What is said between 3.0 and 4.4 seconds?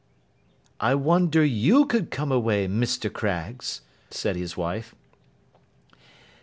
Craggs,' said